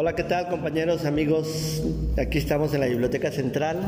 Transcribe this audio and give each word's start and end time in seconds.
Hola, 0.00 0.14
¿qué 0.14 0.22
tal 0.22 0.46
compañeros, 0.46 1.04
amigos? 1.06 1.82
Aquí 2.16 2.38
estamos 2.38 2.72
en 2.72 2.78
la 2.78 2.86
Biblioteca 2.86 3.32
Central 3.32 3.78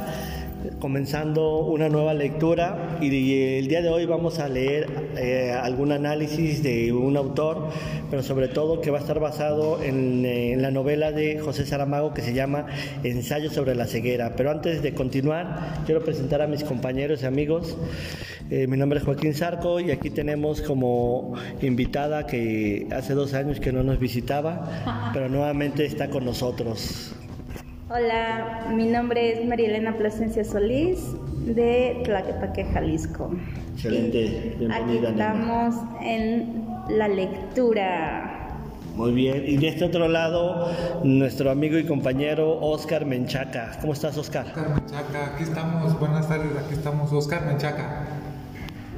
comenzando 0.79 1.61
una 1.61 1.89
nueva 1.89 2.15
lectura 2.15 2.99
y 3.01 3.59
el 3.59 3.69
día 3.69 3.83
de 3.83 3.89
hoy 3.89 4.07
vamos 4.07 4.39
a 4.39 4.49
leer 4.49 4.87
eh, 5.17 5.53
algún 5.53 5.93
análisis 5.93 6.63
de 6.63 6.93
un 6.93 7.17
autor, 7.17 7.69
pero 8.11 8.23
sobre 8.23 8.49
todo 8.49 8.81
que 8.81 8.91
va 8.91 8.99
a 8.99 9.01
estar 9.01 9.21
basado 9.21 9.83
en, 9.83 10.25
eh, 10.25 10.53
en, 10.53 10.63
la 10.63 10.71
novela 10.71 11.13
de 11.13 11.39
José 11.39 11.67
Saramago 11.67 12.15
que 12.15 12.23
se 12.23 12.35
llama 12.35 12.67
Ensayo 13.03 13.51
sobre 13.51 13.75
la 13.75 13.87
ceguera. 13.87 14.35
Pero 14.37 14.51
antes 14.51 14.83
de 14.83 14.95
continuar, 14.95 15.83
quiero 15.87 16.03
presentar 16.05 16.43
a 16.43 16.47
mis 16.47 16.65
compañeros 16.65 17.23
y 17.23 17.27
amigos. 17.27 17.77
Eh, 18.51 18.67
mi 18.67 18.77
nombre 18.77 18.99
es 18.99 19.05
Joaquín 19.05 19.33
Zarco 19.33 19.79
y 19.79 19.93
aquí 19.93 20.11
tenemos 20.11 20.61
como 20.61 21.35
invitada 21.63 22.27
que 22.27 22.89
hace 22.91 23.15
dos 23.15 23.33
años 23.35 23.61
que 23.61 23.73
no 23.73 23.83
nos 23.83 24.01
visitaba, 24.01 25.11
pero 25.15 25.29
nuevamente 25.29 25.85
está 25.85 26.11
con 26.11 26.25
nosotros. 26.25 27.13
Hola, 27.93 28.69
mi 28.71 28.87
nombre 28.87 29.33
es 29.33 29.45
María 29.45 29.67
Elena 29.67 29.97
Plasencia 29.97 30.45
Solís 30.45 31.01
de 31.45 32.01
Tlaquepaque, 32.05 32.65
Jalisco. 32.67 33.33
Excelente, 33.73 34.55
bienvenida. 34.61 35.09
Aquí 35.09 35.19
estamos 35.19 35.75
en 36.01 36.67
la 36.89 37.09
lectura. 37.09 38.61
Muy 38.95 39.11
bien, 39.11 39.43
y 39.45 39.57
de 39.57 39.67
este 39.67 39.85
otro 39.87 40.07
lado, 40.07 40.71
nuestro 41.03 41.51
amigo 41.51 41.79
y 41.79 41.85
compañero 41.85 42.61
Oscar 42.61 43.07
Menchaca. 43.07 43.73
¿Cómo 43.81 43.93
estás, 43.93 44.17
Oscar? 44.17 44.47
Oscar 44.47 44.69
Menchaca, 44.69 45.35
aquí 45.35 45.43
estamos, 45.43 45.99
buenas 45.99 46.29
tardes, 46.29 46.53
aquí 46.65 46.75
estamos, 46.75 47.13
Oscar 47.13 47.45
Menchaca. 47.45 48.20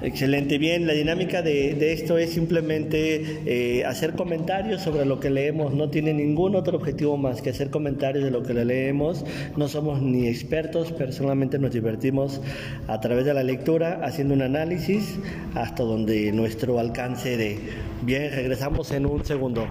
Excelente, 0.03 0.59
bien. 0.59 0.89
La 0.89 0.95
dinámica 0.95 1.43
de, 1.43 1.93
esto 1.93 2.19
es 2.19 2.31
simplemente 2.31 3.41
eh, 3.47 3.85
hacer 3.85 4.15
comentarios 4.15 4.83
sobre 4.83 5.05
lo 5.05 5.21
que 5.21 5.31
leemos. 5.31 5.75
No 5.75 5.91
tiene 5.91 6.13
ningún 6.13 6.57
otro 6.57 6.77
objetivo 6.77 7.17
más 7.17 7.41
que 7.41 7.51
hacer 7.51 7.71
comentarios 7.71 8.25
de 8.25 8.33
lo 8.33 8.43
que 8.43 8.53
leemos. 8.53 9.25
No 9.57 9.69
somos 9.69 10.03
ni 10.03 10.27
expertos, 10.27 10.91
personalmente 10.91 11.61
nos 11.61 11.73
divertimos 11.73 12.41
a 12.89 13.01
través 13.01 13.27
de 13.27 13.35
la 13.35 13.45
lectura, 13.45 14.01
haciendo 14.03 14.35
un 14.35 14.43
análisis 14.43 15.19
hasta 15.55 15.85
donde 15.85 16.33
nuestro 16.33 16.81
alcance 16.81 17.37
de. 17.37 17.59
Bien, 18.03 18.33
regresamos 18.33 18.91
en 18.91 19.07
un 19.07 19.25
segundo. 19.25 19.69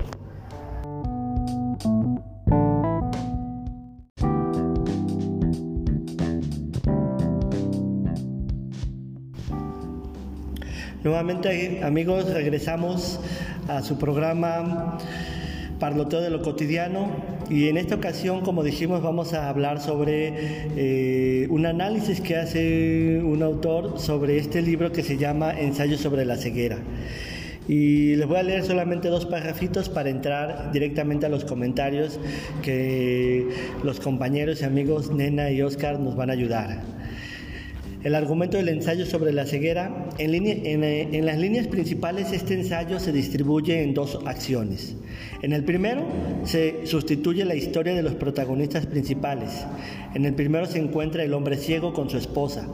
Nuevamente, 11.03 11.81
amigos, 11.83 12.31
regresamos 12.31 13.19
a 13.67 13.81
su 13.81 13.97
programa 13.97 14.99
Parloteo 15.79 16.21
de 16.21 16.29
lo 16.29 16.43
cotidiano 16.43 17.09
y 17.49 17.69
en 17.69 17.77
esta 17.77 17.95
ocasión, 17.95 18.41
como 18.41 18.61
dijimos, 18.61 19.01
vamos 19.01 19.33
a 19.33 19.49
hablar 19.49 19.81
sobre 19.81 20.31
eh, 20.77 21.47
un 21.49 21.65
análisis 21.65 22.21
que 22.21 22.37
hace 22.37 23.19
un 23.23 23.41
autor 23.41 23.99
sobre 23.99 24.37
este 24.37 24.61
libro 24.61 24.91
que 24.91 25.01
se 25.01 25.17
llama 25.17 25.59
Ensayo 25.59 25.97
sobre 25.97 26.23
la 26.23 26.37
ceguera. 26.37 26.77
Y 27.67 28.15
les 28.15 28.27
voy 28.27 28.37
a 28.37 28.43
leer 28.43 28.63
solamente 28.63 29.07
dos 29.07 29.25
párrafitos 29.25 29.89
para 29.89 30.11
entrar 30.11 30.71
directamente 30.71 31.25
a 31.25 31.29
los 31.29 31.45
comentarios 31.45 32.19
que 32.61 33.47
los 33.83 33.99
compañeros 33.99 34.61
y 34.61 34.65
amigos 34.65 35.09
Nena 35.09 35.49
y 35.49 35.63
Oscar 35.63 35.99
nos 35.99 36.15
van 36.15 36.29
a 36.29 36.33
ayudar. 36.33 37.00
El 38.03 38.15
argumento 38.15 38.57
del 38.57 38.69
ensayo 38.69 39.05
sobre 39.05 39.31
la 39.31 39.45
ceguera, 39.45 40.09
eh, 40.17 41.09
en, 41.11 41.25
las 41.25 41.37
líneas 41.37 41.67
principales 41.67 42.31
este 42.31 42.55
ensayo 42.55 42.99
se 42.99 43.11
distribuye 43.11 43.83
en 43.83 43.93
dos 43.93 44.17
acciones. 44.25 44.95
En 45.43 45.53
el 45.53 45.63
primero 45.63 46.03
se 46.43 46.87
sustituye 46.87 47.45
la 47.45 47.53
historia 47.53 47.93
de 47.93 48.01
los 48.01 48.15
protagonistas 48.15 48.87
principales. 48.87 49.67
En 50.15 50.25
el 50.25 50.33
primero 50.33 50.65
se 50.65 50.79
encuentra 50.79 51.23
el 51.23 51.33
hombre 51.35 51.57
ciego 51.57 51.93
con 51.93 52.09
su 52.09 52.17
esposa, 52.17 52.67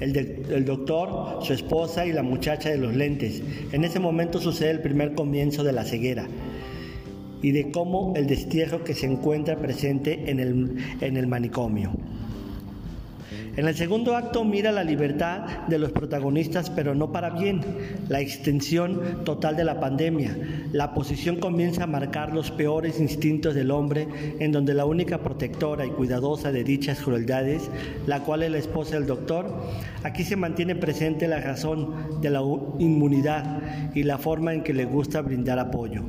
el, 0.00 0.64
doctor, 0.64 1.44
su 1.44 1.52
esposa 1.52 2.06
y 2.06 2.12
la 2.12 2.22
muchacha 2.22 2.70
de 2.70 2.78
los 2.78 2.96
lentes. 2.96 3.42
En 3.72 3.84
ese 3.84 4.00
momento 4.00 4.40
sucede 4.40 4.70
el 4.70 4.80
primer 4.80 5.12
comienzo 5.12 5.62
de 5.62 5.72
la 5.72 5.84
ceguera 5.84 6.26
y 7.42 7.50
de 7.50 7.70
cómo 7.70 8.14
el 8.16 8.26
destierro 8.26 8.82
que 8.82 8.94
se 8.94 9.04
encuentra 9.04 9.56
presente 9.56 10.30
en 10.30 11.16
el 11.16 11.26
manicomio. 11.26 11.92
En 13.56 13.66
el 13.66 13.74
segundo 13.74 14.16
acto 14.16 14.44
mira 14.44 14.70
la 14.70 14.84
libertad 14.84 15.66
de 15.66 15.78
los 15.78 15.90
protagonistas, 15.90 16.70
pero 16.70 16.94
no 16.94 17.10
para 17.10 17.30
bien, 17.30 17.60
la 18.08 18.20
extensión 18.20 19.24
total 19.24 19.56
de 19.56 19.64
la 19.64 19.80
pandemia. 19.80 20.36
La 20.72 20.94
posición 20.94 21.36
comienza 21.36 21.84
a 21.84 21.88
marcar 21.88 22.32
los 22.32 22.50
peores 22.50 23.00
instintos 23.00 23.54
del 23.54 23.70
hombre, 23.70 24.06
en 24.38 24.52
donde 24.52 24.72
la 24.72 24.84
única 24.84 25.18
protectora 25.18 25.84
y 25.84 25.90
cuidadosa 25.90 26.52
de 26.52 26.64
dichas 26.64 27.00
crueldades, 27.00 27.70
la 28.06 28.20
cual 28.20 28.44
es 28.44 28.52
la 28.52 28.58
esposa 28.58 28.94
del 28.94 29.06
doctor, 29.06 29.52
aquí 30.04 30.22
se 30.22 30.36
mantiene 30.36 30.76
presente 30.76 31.26
la 31.26 31.40
razón 31.40 32.20
de 32.20 32.30
la 32.30 32.42
inmunidad 32.78 33.92
y 33.94 34.04
la 34.04 34.18
forma 34.18 34.54
en 34.54 34.62
que 34.62 34.74
le 34.74 34.84
gusta 34.84 35.22
brindar 35.22 35.58
apoyo. 35.58 36.02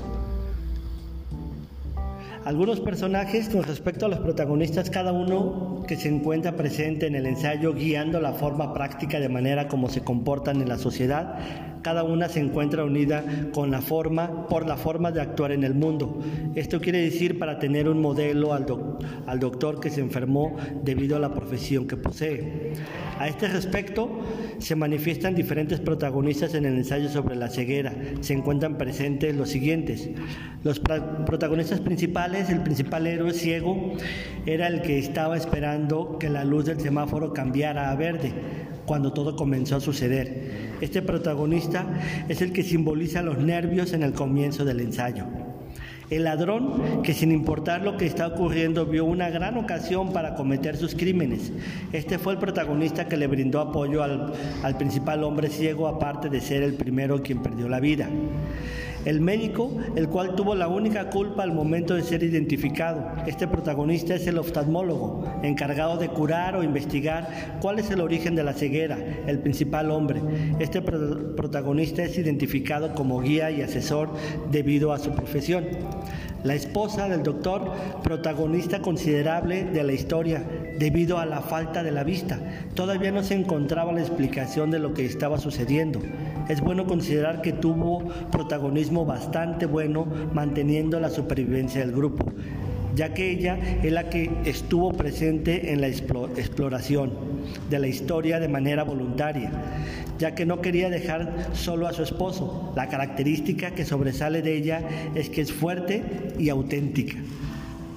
Algunos 2.44 2.79
personajes 2.79 3.50
con 3.50 3.62
respecto 3.62 4.07
a 4.07 4.09
los 4.09 4.18
protagonistas, 4.18 4.90
cada 4.90 5.13
uno 5.13 5.84
que 5.88 5.96
se 5.96 6.09
encuentra 6.09 6.56
presente 6.56 7.06
en 7.06 7.13
el 7.13 7.28
ensayo 7.28 7.75
guiando 7.75 8.19
la 8.19 8.34
forma 8.34 8.74
práctica 8.74 9.19
de 9.19 9.29
manera 9.29 9.68
como 9.68 9.90
se 9.90 10.03
comportan 10.03 10.59
en 10.59 10.68
la 10.68 10.80
sociedad, 10.80 11.38
cada 11.81 12.03
una 12.03 12.30
se 12.30 12.40
encuentra 12.40 12.84
unida 12.84 13.24
con 13.53 13.72
la 13.72 13.81
forma, 13.81 14.47
por 14.47 14.68
la 14.68 14.78
forma 14.78 15.12
de 15.12 15.22
actuar 15.22 15.52
en 15.52 15.64
el 15.64 15.74
mundo. 15.74 16.19
Esto 16.56 16.80
quiere 16.80 17.00
decir 17.00 17.40
para 17.40 17.59
tener 17.59 17.88
un 17.90 18.02
modelo 18.02 18.53
al, 18.53 18.66
al 19.28 19.40
doctor 19.40 19.80
que 19.80 19.90
se 19.90 20.02
enfermó 20.02 20.56
debido 20.84 21.16
a 21.16 21.19
la 21.19 21.34
profesión 21.34 21.88
que 21.88 21.97
posee. 21.97 22.74
A 23.19 23.28
este 23.28 23.47
respecto, 23.47 24.09
se 24.59 24.75
manifiestan 24.75 25.36
diferentes 25.36 25.80
protagonistas 25.80 26.53
en 26.53 26.66
el 26.66 26.75
ensayo 26.75 27.09
sobre 27.09 27.36
la 27.36 27.50
ceguera. 27.50 27.94
Se 28.22 28.34
encuentran 28.34 28.78
presentes 28.78 29.36
los 29.36 29.50
siguientes. 29.50 30.09
Los 30.63 30.80
protagonistas 30.80 31.81
principales, 31.81 32.50
el 32.50 32.62
principal 32.62 33.08
héroe 33.08 33.34
ciego, 33.34 33.94
era 34.46 34.68
el 34.68 34.81
que 34.81 35.00
estaba 35.00 35.38
esperando 35.38 36.18
que 36.19 36.30
la 36.30 36.44
luz 36.44 36.66
del 36.66 36.80
semáforo 36.80 37.34
cambiara 37.34 37.92
a 37.92 37.96
verde 37.96 38.34
cuando 38.91 39.13
todo 39.13 39.38
comenzó 39.38 39.78
a 39.78 39.79
suceder. 39.79 40.74
Este 40.81 41.02
protagonista 41.02 41.85
es 42.28 42.41
el 42.41 42.52
que 42.52 42.62
simboliza 42.62 43.22
los 43.22 43.38
nervios 43.38 43.94
en 43.94 44.03
el 44.03 44.12
comienzo 44.12 44.66
del 44.66 44.81
ensayo. 44.81 45.24
El 46.09 46.25
ladrón, 46.25 47.01
que 47.01 47.13
sin 47.13 47.31
importar 47.31 47.84
lo 47.85 47.96
que 47.96 48.06
está 48.06 48.28
ocurriendo, 48.28 48.85
vio 48.85 49.06
una 49.06 49.30
gran 49.30 49.56
ocasión 49.56 50.12
para 50.12 50.35
cometer 50.35 50.75
sus 50.75 50.94
crímenes. 50.94 51.53
Este 51.94 52.19
fue 52.19 52.34
el 52.34 52.40
protagonista 52.40 53.07
que 53.07 53.16
le 53.16 53.28
brindó 53.28 53.62
apoyo 53.62 54.03
al, 54.03 54.34
al 54.62 54.75
principal 54.75 55.24
hombre 55.24 55.47
ciego, 55.47 55.88
aparte 55.88 56.28
de 56.28 56.41
ser 56.41 56.62
el 56.62 56.74
primero 56.74 57.24
quien 57.24 57.41
perdió 57.41 57.69
la 57.69 57.80
vida. 57.80 58.09
El 59.06 59.19
médico, 59.19 59.72
el 59.95 60.09
cual 60.09 60.35
tuvo 60.35 60.53
la 60.53 60.67
única 60.67 61.09
culpa 61.09 61.44
al 61.44 61.53
momento 61.53 61.95
de 61.95 62.03
ser 62.03 62.23
identificado. 62.23 63.12
Este 63.25 63.47
protagonista 63.47 64.13
es 64.13 64.28
el 64.28 64.38
oftalmólogo, 64.38 65.25
encargado 65.41 65.97
de 65.97 66.09
curar 66.09 66.56
o 66.56 66.63
investigar 66.63 67.57
cuál 67.62 67.79
es 67.79 67.89
el 67.89 68.01
origen 68.01 68.35
de 68.35 68.44
la 68.44 68.53
ceguera, 68.53 68.97
el 69.25 69.39
principal 69.39 69.89
hombre. 69.89 70.22
Este 70.59 70.81
protagonista 70.81 72.03
es 72.03 72.17
identificado 72.17 72.94
como 72.94 73.22
guía 73.22 73.50
y 73.50 73.62
asesor 73.62 74.09
debido 74.51 74.94
a 74.94 75.00
su 75.00 75.12
profesión. 75.12 75.66
La 76.44 76.56
esposa 76.56 77.07
del 77.07 77.22
doctor, 77.22 77.72
protagonista 78.03 78.81
considerable 78.81 79.63
de 79.63 79.83
la 79.83 79.94
historia 79.94 80.44
debido 80.81 81.19
a 81.19 81.28
la 81.28 81.42
falta 81.42 81.84
de 81.84 81.92
la 81.92 82.03
vista. 82.03 82.40
Todavía 82.74 83.12
no 83.12 83.22
se 83.22 83.36
encontraba 83.36 83.94
la 83.94 84.02
explicación 84.02 84.72
de 84.72 84.80
lo 84.80 84.96
que 84.96 85.06
estaba 85.06 85.38
sucediendo. 85.38 86.02
Es 86.50 86.59
bueno 86.59 86.88
considerar 86.88 87.44
que 87.44 87.54
tuvo 87.54 88.00
protagonismo 88.31 89.06
bastante 89.06 89.68
bueno 89.68 90.07
manteniendo 90.33 91.00
la 91.00 91.12
supervivencia 91.12 91.81
del 91.81 91.92
grupo 91.92 92.25
ya 92.94 93.13
que 93.13 93.31
ella 93.31 93.57
es 93.81 93.89
la 93.89 94.10
que 94.10 94.30
estuvo 94.44 94.92
presente 94.92 95.72
en 95.72 95.80
la 95.80 95.88
exploración 95.88 97.13
de 97.69 97.80
la 97.80 97.88
historia 97.88 98.38
de 98.38 98.50
manera 98.50 98.83
voluntaria, 98.83 99.50
ya 100.19 100.36
que 100.36 100.45
no 100.45 100.60
quería 100.60 100.89
dejar 100.89 101.48
solo 101.54 101.88
a 101.88 101.94
su 101.94 102.04
esposo. 102.04 102.74
La 102.75 102.89
característica 102.89 103.72
que 103.72 103.86
sobresale 103.86 104.42
de 104.42 104.57
ella 104.57 104.81
es 105.16 105.30
que 105.30 105.39
es 105.39 105.54
fuerte 105.54 106.04
y 106.38 106.50
auténtica 106.50 107.16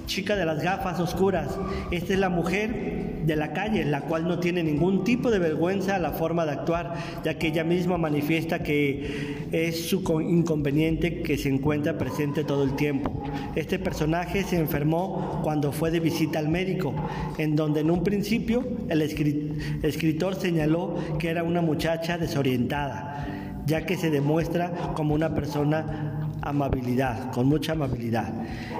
chica 0.05 0.35
de 0.35 0.45
las 0.45 0.61
gafas 0.63 0.99
oscuras. 0.99 1.57
Esta 1.91 2.13
es 2.13 2.19
la 2.19 2.29
mujer 2.29 3.23
de 3.25 3.35
la 3.35 3.53
calle, 3.53 3.83
la 3.85 4.01
cual 4.01 4.27
no 4.27 4.39
tiene 4.39 4.63
ningún 4.63 5.03
tipo 5.03 5.31
de 5.31 5.39
vergüenza 5.39 5.95
a 5.95 5.99
la 5.99 6.11
forma 6.11 6.45
de 6.45 6.51
actuar, 6.51 6.93
ya 7.23 7.39
que 7.39 7.47
ella 7.47 7.63
misma 7.63 7.97
manifiesta 7.97 8.61
que 8.61 9.47
es 9.51 9.89
su 9.89 10.03
inconveniente 10.21 11.21
que 11.23 11.37
se 11.37 11.49
encuentra 11.49 11.97
presente 11.97 12.43
todo 12.43 12.63
el 12.63 12.75
tiempo. 12.75 13.23
Este 13.55 13.79
personaje 13.79 14.43
se 14.43 14.59
enfermó 14.59 15.41
cuando 15.43 15.71
fue 15.71 15.89
de 15.89 15.99
visita 15.99 16.37
al 16.37 16.49
médico, 16.49 16.93
en 17.37 17.55
donde 17.55 17.79
en 17.79 17.89
un 17.89 18.03
principio 18.03 18.63
el 18.89 19.01
escritor 19.01 20.35
señaló 20.35 20.95
que 21.17 21.29
era 21.29 21.43
una 21.43 21.61
muchacha 21.61 22.19
desorientada, 22.19 23.27
ya 23.65 23.87
que 23.87 23.97
se 23.97 24.11
demuestra 24.11 24.71
como 24.93 25.15
una 25.15 25.33
persona 25.33 26.24
amabilidad, 26.45 27.31
con 27.31 27.47
mucha 27.47 27.73
amabilidad. 27.73 28.33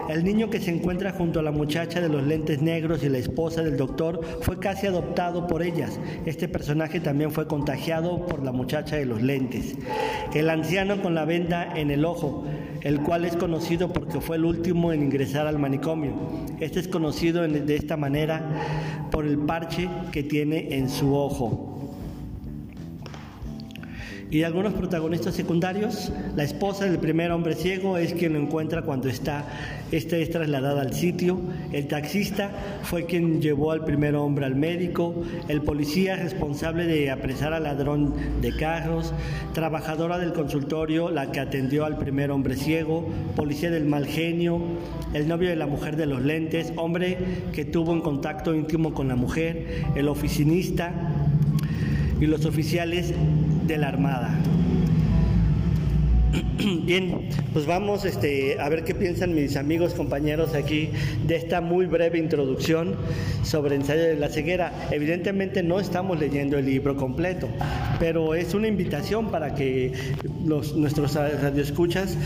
El 0.07 0.23
niño 0.23 0.49
que 0.49 0.61
se 0.61 0.71
encuentra 0.71 1.11
junto 1.11 1.39
a 1.39 1.43
la 1.43 1.51
muchacha 1.51 1.99
de 1.99 2.09
los 2.09 2.23
lentes 2.23 2.61
negros 2.61 3.03
y 3.03 3.09
la 3.09 3.17
esposa 3.17 3.63
del 3.63 3.75
doctor 3.75 4.21
fue 4.41 4.59
casi 4.59 4.87
adoptado 4.87 5.47
por 5.47 5.61
ellas. 5.63 5.99
Este 6.25 6.47
personaje 6.47 6.99
también 6.99 7.31
fue 7.31 7.47
contagiado 7.47 8.25
por 8.25 8.43
la 8.43 8.51
muchacha 8.51 8.95
de 8.95 9.05
los 9.05 9.21
lentes. 9.21 9.75
El 10.33 10.49
anciano 10.49 11.01
con 11.01 11.15
la 11.15 11.25
venda 11.25 11.73
en 11.75 11.91
el 11.91 12.05
ojo, 12.05 12.45
el 12.81 13.01
cual 13.01 13.25
es 13.25 13.35
conocido 13.35 13.91
porque 13.91 14.21
fue 14.21 14.37
el 14.37 14.45
último 14.45 14.93
en 14.93 15.01
ingresar 15.01 15.47
al 15.47 15.59
manicomio. 15.59 16.13
Este 16.59 16.79
es 16.79 16.87
conocido 16.87 17.41
de 17.47 17.75
esta 17.75 17.97
manera 17.97 19.09
por 19.11 19.25
el 19.25 19.39
parche 19.39 19.89
que 20.11 20.23
tiene 20.23 20.75
en 20.77 20.89
su 20.89 21.15
ojo. 21.15 21.74
Y 24.31 24.41
algunos 24.41 24.73
protagonistas 24.73 25.35
secundarios, 25.35 26.11
la 26.35 26.43
esposa 26.43 26.85
del 26.85 26.97
primer 26.97 27.31
hombre 27.31 27.53
ciego 27.53 27.97
es 27.97 28.13
quien 28.13 28.33
lo 28.33 28.39
encuentra 28.39 28.81
cuando 28.81 29.07
está, 29.07 29.45
este 29.91 30.21
es 30.23 30.31
trasladada 30.31 30.81
al 30.81 30.93
sitio, 30.93 31.39
el 31.71 31.87
taxista 31.87 32.49
fue 32.81 33.05
quien 33.05 33.39
llevó 33.39 33.71
al 33.71 33.85
primer 33.85 34.15
hombre 34.15 34.45
al 34.45 34.55
médico, 34.55 35.23
el 35.47 35.61
policía 35.61 36.15
responsable 36.15 36.85
de 36.85 37.11
apresar 37.11 37.53
al 37.53 37.63
ladrón 37.63 38.15
de 38.41 38.55
carros, 38.55 39.13
trabajadora 39.53 40.17
del 40.17 40.33
consultorio, 40.33 41.11
la 41.11 41.31
que 41.31 41.39
atendió 41.39 41.85
al 41.85 41.97
primer 41.97 42.31
hombre 42.31 42.55
ciego, 42.55 43.07
policía 43.35 43.69
del 43.69 43.85
mal 43.85 44.07
genio, 44.07 44.59
el 45.13 45.27
novio 45.27 45.49
de 45.49 45.55
la 45.55 45.67
mujer 45.67 45.97
de 45.97 46.07
los 46.07 46.23
lentes, 46.23 46.73
hombre 46.77 47.17
que 47.53 47.63
tuvo 47.63 47.91
un 47.91 48.01
contacto 48.01 48.55
íntimo 48.55 48.93
con 48.95 49.07
la 49.07 49.15
mujer, 49.15 49.83
el 49.95 50.07
oficinista, 50.07 50.91
y 52.19 52.27
los 52.27 52.45
oficiales 52.45 53.13
de 53.67 53.77
la 53.77 53.87
Armada. 53.87 54.37
Bien, 56.85 57.29
pues 57.53 57.65
vamos 57.65 58.05
este, 58.05 58.59
a 58.59 58.69
ver 58.69 58.83
qué 58.83 58.95
piensan 58.95 59.33
mis 59.33 59.55
amigos, 59.55 59.93
compañeros 59.93 60.53
aquí 60.53 60.89
de 61.25 61.35
esta 61.35 61.61
muy 61.61 61.85
breve 61.85 62.17
introducción 62.17 62.95
sobre 63.43 63.75
ensayo 63.75 64.03
de 64.03 64.15
la 64.15 64.29
ceguera. 64.29 64.71
Evidentemente 64.91 65.63
no 65.63 65.79
estamos 65.79 66.19
leyendo 66.19 66.57
el 66.57 66.65
libro 66.65 66.95
completo, 66.95 67.47
pero 67.99 68.35
es 68.35 68.53
una 68.53 68.67
invitación 68.67 69.29
para 69.31 69.55
que 69.55 69.93
los, 70.45 70.75
nuestros 70.75 71.15
radioescuchas 71.15 72.17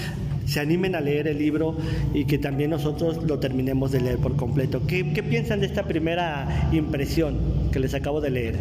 se 0.45 0.59
animen 0.59 0.95
a 0.95 1.01
leer 1.01 1.27
el 1.27 1.37
libro 1.37 1.77
y 2.13 2.25
que 2.25 2.39
también 2.39 2.71
nosotros 2.71 3.23
lo 3.23 3.39
terminemos 3.39 3.91
de 3.91 4.01
leer 4.01 4.17
por 4.17 4.35
completo. 4.35 4.81
¿Qué, 4.87 5.13
qué 5.13 5.21
piensan 5.21 5.59
de 5.59 5.67
esta 5.67 5.83
primera 5.83 6.69
impresión 6.71 7.37
que 7.71 7.79
les 7.79 7.93
acabo 7.93 8.19
de 8.19 8.31
leer? 8.31 8.55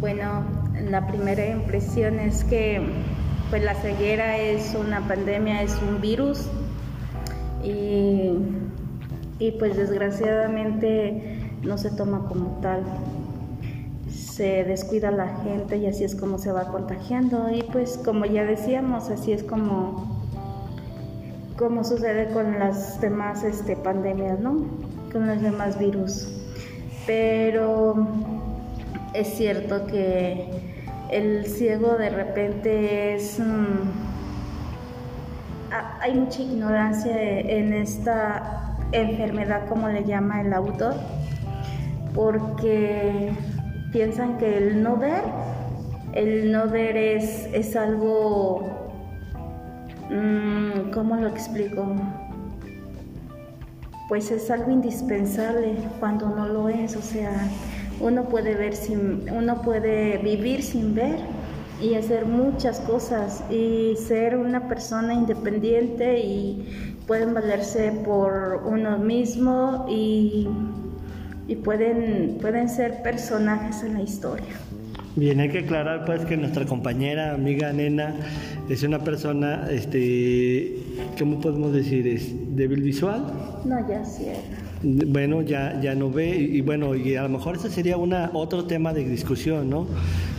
Bueno, 0.00 0.59
la 0.88 1.06
primera 1.06 1.46
impresión 1.46 2.18
es 2.18 2.44
que 2.44 2.80
pues 3.50 3.64
la 3.64 3.74
ceguera 3.74 4.38
es 4.38 4.74
una 4.74 5.06
pandemia, 5.06 5.62
es 5.62 5.76
un 5.82 6.00
virus 6.00 6.46
y, 7.64 8.32
y 9.38 9.50
pues 9.58 9.76
desgraciadamente 9.76 11.40
no 11.62 11.76
se 11.76 11.90
toma 11.90 12.26
como 12.28 12.60
tal. 12.60 12.84
Se 14.08 14.64
descuida 14.64 15.10
la 15.10 15.28
gente 15.42 15.76
y 15.76 15.86
así 15.86 16.04
es 16.04 16.14
como 16.14 16.38
se 16.38 16.52
va 16.52 16.68
contagiando 16.68 17.50
y 17.50 17.62
pues 17.62 17.98
como 18.04 18.24
ya 18.24 18.44
decíamos, 18.44 19.10
así 19.10 19.32
es 19.32 19.42
como 19.42 20.18
como 21.58 21.84
sucede 21.84 22.32
con 22.32 22.58
las 22.58 23.02
demás 23.02 23.44
este, 23.44 23.76
pandemias, 23.76 24.40
¿no? 24.40 24.64
Con 25.12 25.26
los 25.26 25.42
demás 25.42 25.78
virus. 25.78 26.26
Pero 27.06 28.08
es 29.12 29.28
cierto 29.34 29.86
que 29.86 30.69
el 31.10 31.46
ciego 31.46 31.96
de 31.96 32.10
repente 32.10 33.14
es... 33.14 33.38
Mm, 33.38 34.10
hay 36.00 36.14
mucha 36.14 36.42
ignorancia 36.42 37.40
en 37.40 37.72
esta 37.72 38.76
enfermedad, 38.92 39.68
como 39.68 39.88
le 39.88 40.04
llama 40.04 40.40
el 40.40 40.52
autor, 40.52 40.94
porque 42.14 43.32
piensan 43.92 44.38
que 44.38 44.56
el 44.56 44.82
no 44.82 44.96
ver, 44.96 45.22
el 46.12 46.50
no 46.50 46.68
ver 46.68 46.96
es, 46.96 47.48
es 47.52 47.76
algo, 47.76 48.90
mm, 50.10 50.90
¿cómo 50.92 51.16
lo 51.16 51.28
explico? 51.28 51.94
Pues 54.08 54.30
es 54.32 54.50
algo 54.50 54.72
indispensable 54.72 55.76
cuando 56.00 56.30
no 56.30 56.48
lo 56.48 56.68
es, 56.68 56.96
o 56.96 57.02
sea, 57.02 57.30
uno 58.00 58.28
puede 58.28 58.54
ver 58.54 58.74
sin, 58.74 59.30
uno 59.30 59.62
puede 59.62 60.18
vivir 60.18 60.62
sin 60.62 60.94
ver 60.94 61.18
y 61.80 61.94
hacer 61.94 62.26
muchas 62.26 62.80
cosas 62.80 63.44
y 63.50 63.94
ser 63.96 64.36
una 64.36 64.68
persona 64.68 65.14
independiente 65.14 66.20
y 66.20 66.96
pueden 67.06 67.32
valerse 67.34 67.92
por 68.04 68.62
uno 68.66 68.98
mismo 68.98 69.86
y, 69.88 70.48
y 71.48 71.56
pueden, 71.56 72.38
pueden 72.40 72.68
ser 72.68 73.02
personajes 73.02 73.82
en 73.82 73.94
la 73.94 74.02
historia. 74.02 74.54
Bien, 75.16 75.40
hay 75.40 75.48
que 75.48 75.60
aclarar 75.60 76.04
pues 76.04 76.24
que 76.24 76.36
nuestra 76.36 76.64
compañera, 76.66 77.34
amiga 77.34 77.72
Nena, 77.72 78.14
es 78.68 78.82
una 78.84 79.00
persona, 79.00 79.66
este, 79.70 80.76
¿cómo 81.18 81.40
podemos 81.40 81.72
decir? 81.72 82.06
¿Es 82.06 82.32
débil 82.54 82.82
visual? 82.82 83.26
No, 83.64 83.88
ya 83.88 84.04
sí 84.04 84.26
bueno, 84.82 85.42
ya, 85.42 85.80
ya 85.80 85.94
no 85.94 86.10
ve 86.10 86.36
y, 86.36 86.60
bueno, 86.62 86.94
y 86.94 87.16
a 87.16 87.22
lo 87.22 87.28
mejor 87.28 87.56
ese 87.56 87.70
sería 87.70 87.96
una, 87.96 88.30
otro 88.32 88.64
tema 88.64 88.92
de 88.92 89.04
discusión, 89.04 89.68
¿no? 89.68 89.86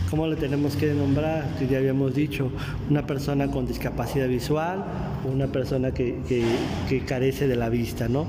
¿Cómo 0.09 0.27
le 0.27 0.35
tenemos 0.35 0.75
que 0.75 0.93
nombrar? 0.93 1.45
Ya 1.69 1.77
habíamos 1.77 2.13
dicho, 2.13 2.51
una 2.89 3.05
persona 3.05 3.49
con 3.49 3.65
discapacidad 3.65 4.27
visual 4.27 4.83
o 5.25 5.31
una 5.31 5.47
persona 5.47 5.91
que, 5.91 6.17
que, 6.27 7.05
carece 7.05 7.47
de 7.47 7.55
la 7.55 7.69
vista, 7.69 8.09
¿no? 8.09 8.25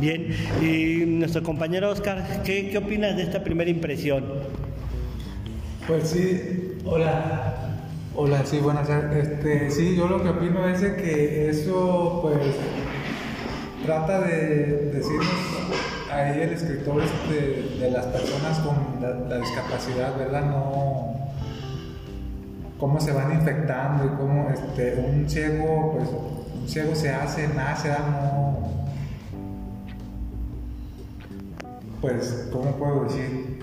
Bien, 0.00 0.28
y 0.62 1.04
nuestro 1.04 1.42
compañero 1.42 1.90
Oscar, 1.90 2.42
¿qué, 2.44 2.70
¿qué 2.70 2.78
opinas 2.78 3.16
de 3.16 3.24
esta 3.24 3.44
primera 3.44 3.70
impresión? 3.70 4.24
Pues 5.86 6.08
sí, 6.08 6.78
hola. 6.84 7.66
Hola, 8.18 8.46
sí, 8.46 8.58
buenas 8.58 8.88
tardes. 8.88 9.28
Este, 9.28 9.70
sí, 9.70 9.94
yo 9.94 10.08
lo 10.08 10.22
que 10.22 10.30
opino 10.30 10.66
es 10.66 10.80
que 10.80 11.50
eso, 11.50 12.20
pues, 12.22 12.38
trata 13.84 14.20
de 14.20 14.90
decirnos 14.92 15.28
ahí 16.10 16.40
el 16.40 16.52
escritor 16.52 17.02
este, 17.02 17.78
de, 17.78 17.90
las 17.90 18.06
personas 18.06 18.58
con 18.60 18.76
la, 19.00 19.38
discapacidad, 19.38 20.16
¿verdad? 20.16 20.46
No 20.46 21.16
cómo 22.78 23.00
se 23.00 23.12
van 23.12 23.32
infectando 23.32 24.04
y 24.04 24.08
cómo 24.16 24.50
este, 24.50 24.96
un 24.96 25.28
ciego, 25.28 25.94
pues 25.96 26.08
un 26.08 26.68
ciego 26.68 26.94
se 26.94 27.10
hace, 27.10 27.48
nace, 27.48 27.88
no 27.88 28.66
pues, 32.00 32.48
¿cómo 32.52 32.70
puedo 32.76 33.04
decir? 33.04 33.58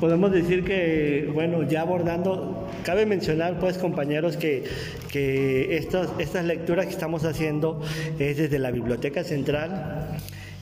Podemos 0.00 0.30
decir 0.30 0.64
que, 0.64 1.30
bueno, 1.34 1.64
ya 1.64 1.82
abordando 1.82 2.67
Cabe 2.88 3.04
mencionar, 3.04 3.60
pues, 3.60 3.76
compañeros, 3.76 4.38
que, 4.38 4.64
que 5.12 5.76
estas, 5.76 6.08
estas 6.18 6.46
lecturas 6.46 6.86
que 6.86 6.92
estamos 6.92 7.26
haciendo 7.26 7.82
es 8.18 8.38
desde 8.38 8.58
la 8.58 8.70
Biblioteca 8.70 9.24
Central 9.24 10.16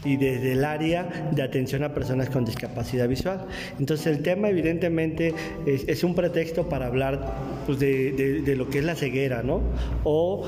y 0.04 0.16
desde 0.16 0.52
el 0.52 0.64
área 0.64 1.28
de 1.32 1.42
atención 1.42 1.82
a 1.82 1.92
personas 1.92 2.30
con 2.30 2.44
discapacidad 2.44 3.08
visual. 3.08 3.46
Entonces 3.78 4.06
el 4.06 4.22
tema 4.22 4.48
evidentemente 4.48 5.34
es, 5.66 6.04
un 6.04 6.14
pretexto 6.14 6.68
para 6.68 6.86
hablar 6.86 7.34
pues, 7.66 7.78
de, 7.78 8.54
lo 8.56 8.68
que 8.70 8.78
es 8.78 8.84
la 8.84 8.94
ceguera, 8.94 9.42
¿no? 9.42 9.60
O, 10.04 10.46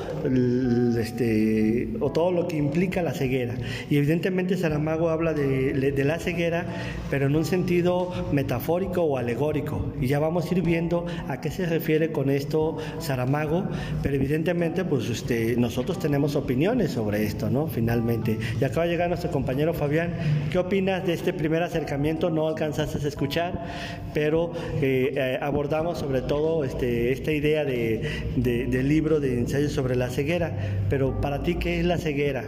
este, 0.99 1.88
o 2.00 2.12
todo 2.12 2.31
lo 2.33 2.47
que 2.47 2.57
implica 2.57 3.02
la 3.02 3.12
ceguera. 3.12 3.55
Y 3.90 3.97
evidentemente 3.97 4.57
Saramago 4.57 5.09
habla 5.09 5.35
de, 5.35 6.05
la 6.05 6.19
ceguera, 6.19 6.64
pero 7.11 7.26
en 7.26 7.37
un 7.37 7.45
sentido 7.45 8.12
metafórico 8.33 9.02
o 9.02 9.17
alegórico. 9.17 9.93
Y 10.00 10.07
ya 10.07 10.19
vamos 10.19 10.50
a 10.50 10.55
ir 10.55 10.62
viendo 10.62 11.07
a 11.28 11.40
qué 11.40 11.50
se 11.50 11.67
refiere 11.67 12.12
con 12.12 12.31
esto 12.31 12.78
Saramago, 12.99 13.64
pero 14.02 14.14
evidentemente 14.14 14.85
pues 14.85 15.11
este, 15.11 15.57
nosotros 15.57 15.99
tenemos 15.99 16.37
opiniones 16.37 16.93
sobre 16.93 17.25
esto, 17.25 17.50
¿no? 17.50 17.67
Finalmente. 17.67 18.38
Y 18.61 18.64
acaba 18.64 18.85
de 18.85 18.93
llegar 18.93 19.09
nuestro 19.09 19.31
compañero 19.38 19.73
Fabián, 19.73 20.14
¿qué 20.50 20.59
opinas 20.59 21.07
de 21.07 21.12
este 21.12 21.33
primer 21.33 21.62
acercamiento? 21.62 22.28
No 22.28 22.49
alcanzaste 22.49 22.99
a 22.99 23.07
escuchar, 23.07 23.66
pero 24.12 24.50
eh, 24.83 25.14
eh, 25.14 25.38
abordamos 25.40 25.99
sobre 25.99 26.23
todo 26.23 26.64
este, 26.64 27.12
esta 27.12 27.30
idea 27.30 27.64
de, 27.64 28.02
del 28.35 28.88
libro 28.88 29.21
de 29.21 29.38
ensayos 29.38 29.71
sobre 29.71 29.95
la 29.95 30.11
ceguera. 30.11 30.50
Pero 30.90 31.21
para 31.21 31.45
ti, 31.45 31.54
¿qué 31.54 31.78
es 31.78 31.87
la 31.87 31.99
ceguera? 31.99 32.42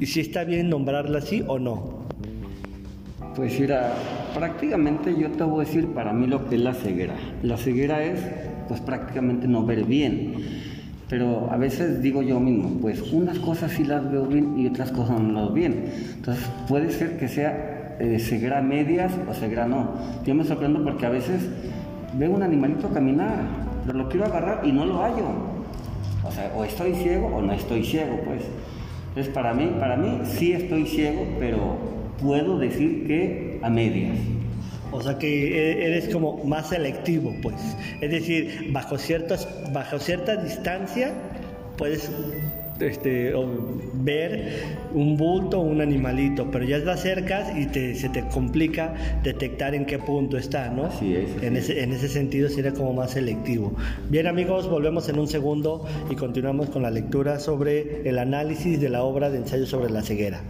¿Y 0.00 0.06
si 0.06 0.20
está 0.20 0.44
bien 0.44 0.70
nombrarla 0.70 1.18
así 1.18 1.44
o 1.46 1.58
no? 1.58 2.06
Pues 3.36 3.60
mira, 3.60 3.92
prácticamente 4.34 5.14
yo 5.20 5.30
te 5.30 5.44
voy 5.44 5.62
a 5.62 5.68
decir 5.68 5.88
para 5.88 6.14
mí 6.14 6.26
lo 6.26 6.48
que 6.48 6.54
es 6.54 6.62
la 6.62 6.72
ceguera. 6.72 7.16
La 7.42 7.58
ceguera 7.58 8.02
es 8.02 8.18
pues 8.66 8.80
prácticamente 8.80 9.46
no 9.46 9.66
ver 9.66 9.84
bien 9.84 10.36
pero 11.08 11.50
a 11.50 11.56
veces 11.56 12.00
digo 12.02 12.22
yo 12.22 12.40
mismo, 12.40 12.80
pues 12.80 13.00
unas 13.12 13.38
cosas 13.38 13.72
sí 13.72 13.84
las 13.84 14.10
veo 14.10 14.26
bien 14.26 14.58
y 14.58 14.66
otras 14.66 14.90
cosas 14.90 15.20
no 15.20 15.32
las 15.32 15.44
veo 15.44 15.52
bien. 15.52 15.84
Entonces 16.16 16.44
puede 16.66 16.90
ser 16.90 17.18
que 17.18 17.28
sea 17.28 17.96
eh, 18.00 18.18
ceguera 18.18 18.62
medias 18.62 19.12
o 19.28 19.34
ceguera 19.34 19.66
no. 19.66 19.92
Yo 20.24 20.34
me 20.34 20.44
sorprendo 20.44 20.82
porque 20.82 21.06
a 21.06 21.10
veces 21.10 21.48
veo 22.14 22.30
un 22.32 22.42
animalito 22.42 22.88
caminar, 22.88 23.44
pero 23.86 23.98
lo 23.98 24.08
quiero 24.08 24.26
agarrar 24.26 24.66
y 24.66 24.72
no 24.72 24.86
lo 24.86 25.02
hallo. 25.02 25.26
O 26.24 26.32
sea, 26.32 26.50
o 26.56 26.64
estoy 26.64 26.94
ciego 26.94 27.26
o 27.26 27.42
no 27.42 27.52
estoy 27.52 27.84
ciego, 27.84 28.18
pues. 28.24 28.42
Entonces, 29.08 29.32
para 29.32 29.54
mí, 29.54 29.70
para 29.78 29.96
mí 29.96 30.20
sí 30.24 30.52
estoy 30.52 30.86
ciego, 30.86 31.24
pero 31.38 31.76
puedo 32.20 32.58
decir 32.58 33.06
que 33.06 33.60
a 33.62 33.68
medias. 33.68 34.18
O 34.94 35.02
sea 35.02 35.18
que 35.18 35.28
e-, 35.28 35.86
eres 35.86 36.08
como 36.08 36.42
más 36.44 36.68
selectivo, 36.68 37.34
pues. 37.42 37.56
Es 38.00 38.10
decir, 38.10 38.68
bajo, 38.70 38.96
ciertas, 38.96 39.48
bajo 39.72 39.98
cierta 39.98 40.36
distancia 40.36 41.12
puedes 41.76 42.08
este, 42.80 43.32
ver 43.94 44.62
un 44.92 45.16
bulto 45.16 45.60
o 45.60 45.62
un 45.62 45.80
animalito, 45.80 46.50
pero 46.50 46.64
ya 46.64 46.82
te 46.82 46.90
acercas 46.90 47.56
y 47.56 47.66
te, 47.66 47.94
se 47.94 48.08
te 48.08 48.22
complica 48.28 48.94
detectar 49.22 49.74
en 49.74 49.84
qué 49.84 49.98
punto 49.98 50.36
está, 50.36 50.70
¿no? 50.70 50.86
Así 50.86 51.14
es. 51.14 51.42
en, 51.42 51.56
ese, 51.56 51.82
en 51.82 51.92
ese 51.92 52.08
sentido 52.08 52.48
sería 52.48 52.72
como 52.72 52.92
más 52.92 53.12
selectivo. 53.12 53.74
Bien 54.10 54.26
amigos, 54.26 54.68
volvemos 54.68 55.08
en 55.08 55.18
un 55.18 55.28
segundo 55.28 55.86
y 56.10 56.16
continuamos 56.16 56.70
con 56.70 56.82
la 56.82 56.90
lectura 56.90 57.38
sobre 57.38 58.08
el 58.08 58.18
análisis 58.18 58.80
de 58.80 58.88
la 58.88 59.02
obra 59.02 59.30
de 59.30 59.38
ensayo 59.38 59.66
sobre 59.66 59.92
la 59.92 60.02
ceguera. 60.02 60.40